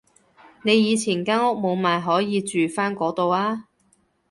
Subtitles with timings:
[0.63, 3.67] 你以前間屋冇賣可以住返嗰度啊